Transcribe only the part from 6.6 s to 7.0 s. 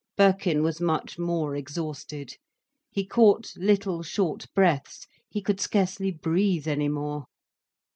any